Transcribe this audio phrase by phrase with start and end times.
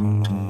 [0.00, 0.49] Mm-hmm.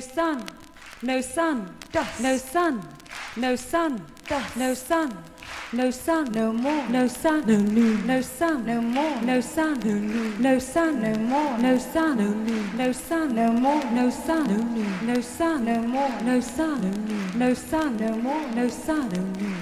[0.00, 0.46] sun,
[1.02, 2.82] no sun, dust, no sun,
[3.36, 4.02] No sun.
[4.56, 5.12] No sun.
[5.74, 6.32] No sun.
[6.32, 6.88] No more.
[6.88, 7.46] No sun.
[7.46, 8.06] No noon.
[8.06, 8.64] No sun.
[8.64, 9.20] No more.
[9.20, 9.78] No sun.
[9.80, 10.42] No noon.
[10.42, 11.02] No sun.
[11.02, 11.58] No more.
[11.58, 12.16] No sun.
[12.16, 12.76] No noon.
[12.78, 13.34] No sun.
[13.34, 13.84] No more.
[13.90, 14.48] No sun.
[14.48, 15.06] No noon.
[15.06, 15.64] No sun.
[15.66, 16.22] No more.
[16.22, 16.80] No sun.
[16.80, 17.38] No noon.
[17.38, 17.96] No sun.
[17.98, 18.48] No more.
[18.54, 19.08] No sun.
[19.10, 19.56] No noon.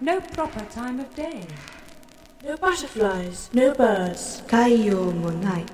[0.00, 1.46] No proper time of day.
[2.42, 5.64] No butterflies, no birds, 太陽もない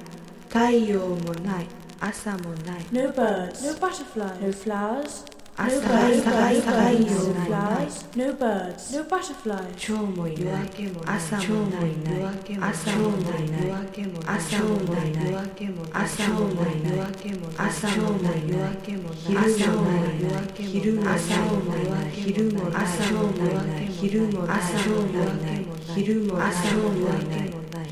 [0.50, 1.66] 太陽もない
[2.05, 2.85] 朝もない。
[2.91, 5.23] No birds, no butterflies, no flowers,
[5.57, 6.25] no birds,
[8.17, 10.69] no birds, no butterflies, 蝶もいない。
[11.05, 12.27] 朝もいない。
[12.59, 13.71] 朝もいない。
[14.25, 15.37] 朝もいない。
[15.93, 17.07] 朝もいない。
[17.57, 18.83] 朝もいない。
[18.83, 20.51] 昼もいない。
[20.57, 22.11] 昼もいない。
[22.11, 22.91] 昼もいない。
[23.87, 24.33] 昼もいない。
[24.33, 25.65] 昼もいない。
[25.95, 26.39] 昼もい
[27.29, 27.62] ない。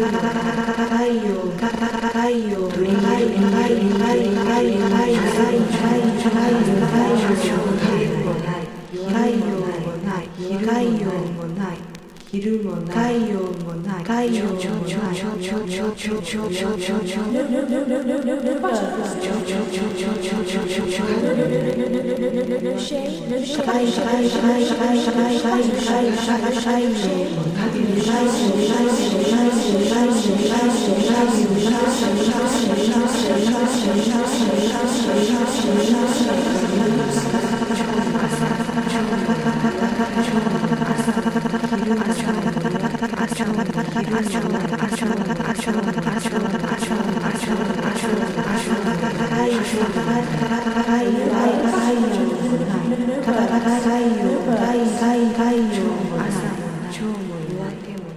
[0.00, 0.16] 太陽
[9.60, 11.19] はない。
[12.32, 13.18] 昼もない。
[13.18, 14.04] 太陽もない。
[14.04, 15.20] 太陽もない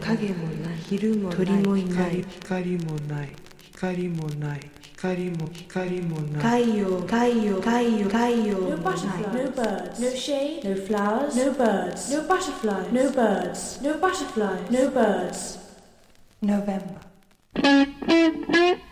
[0.04, 0.78] 影もない。
[0.90, 2.24] 昼も鳥もいない。
[2.42, 3.30] 光もない。
[3.72, 4.60] 光もない
[5.04, 10.00] 光も光もない太陽太陽太陽太陽 No butterflies No birds.
[10.00, 10.64] No shade.
[10.64, 11.36] No flowers.
[11.36, 12.10] No birds.
[12.10, 13.82] No butterflies No birds.
[13.82, 15.60] No butterflies No birds.
[16.42, 17.02] November.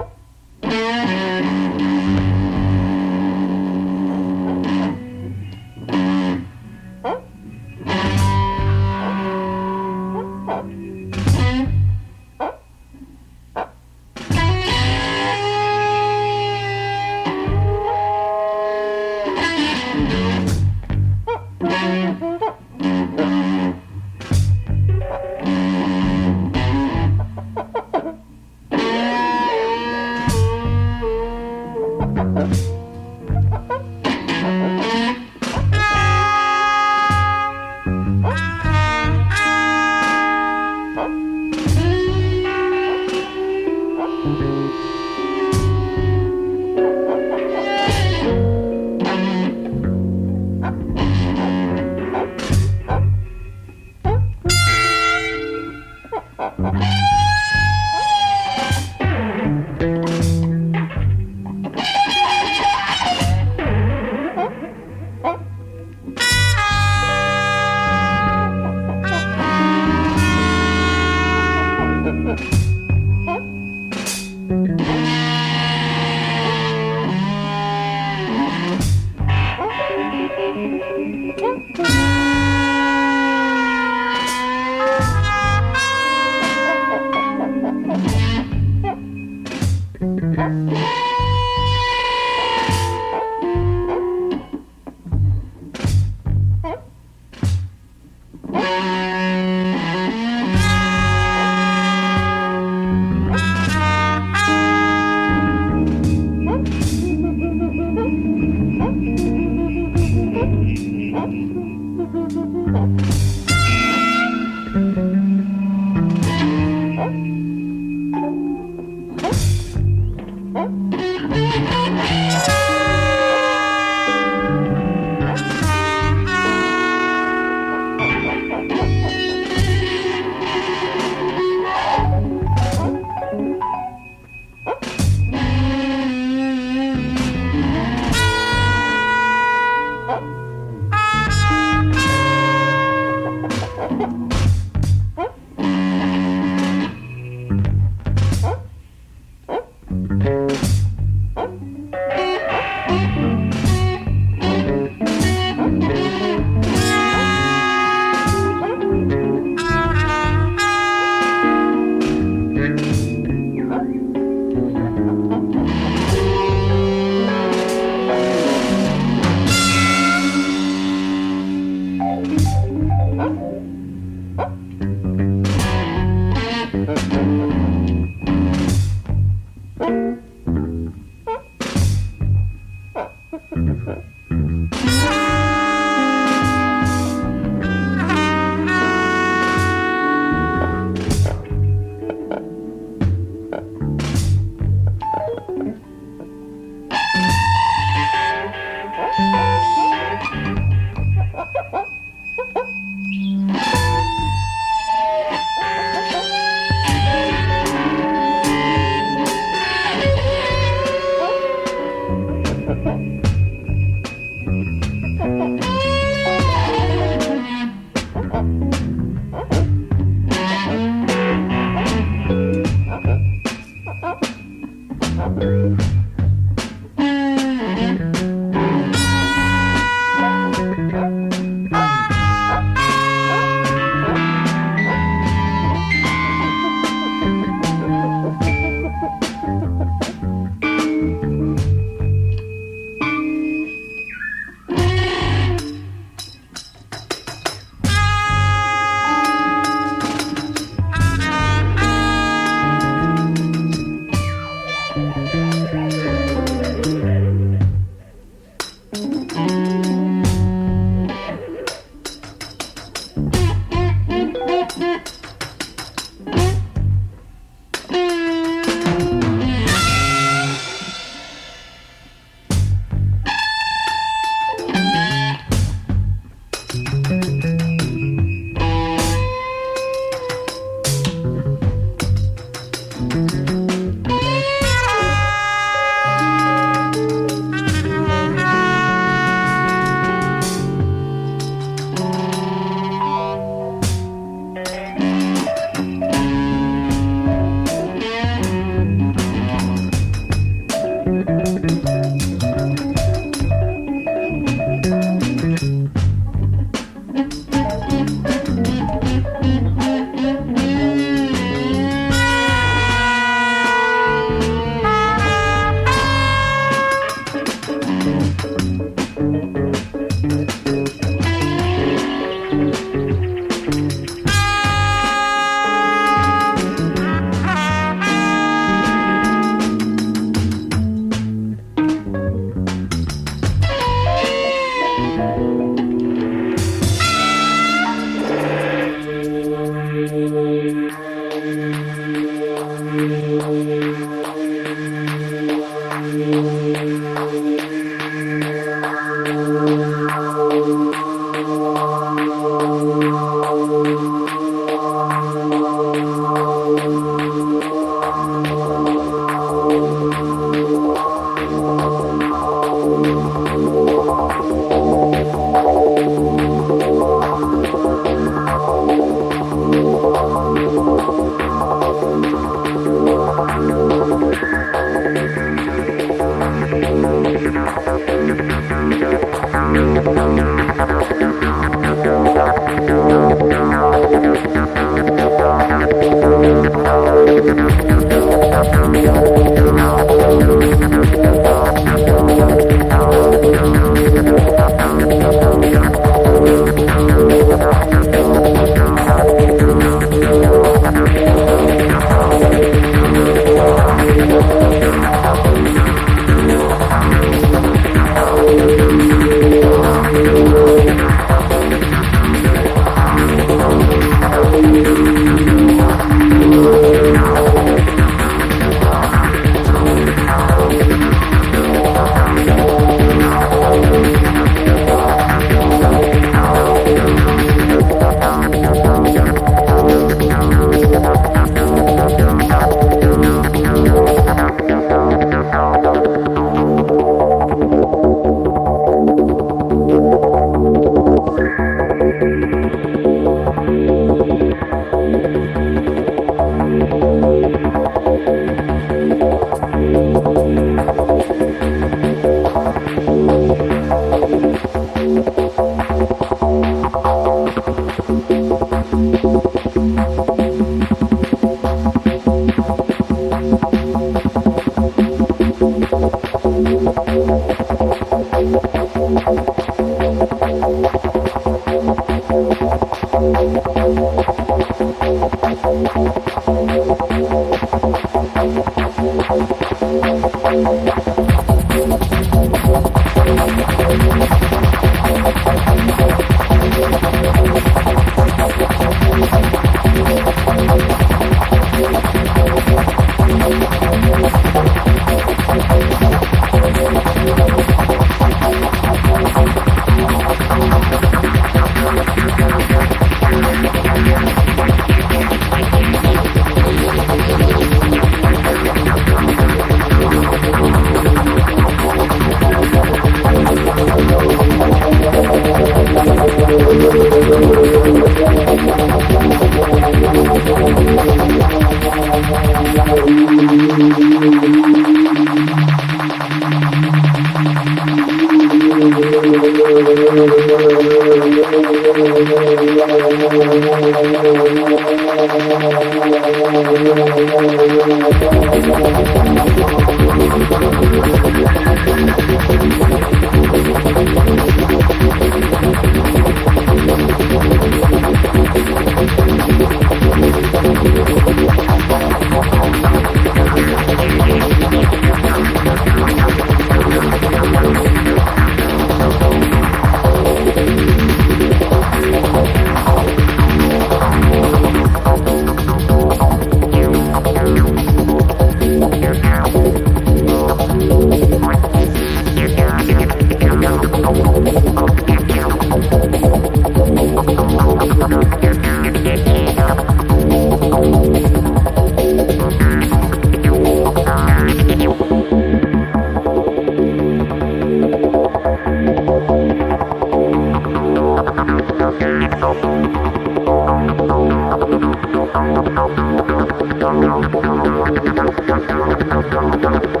[599.11, 600.00] Thank